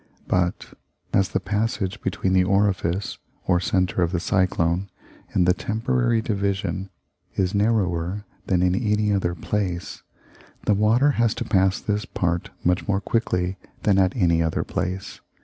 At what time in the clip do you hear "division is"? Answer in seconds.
6.23-7.53